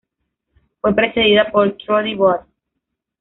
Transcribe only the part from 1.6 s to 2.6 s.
"Trudy Bot.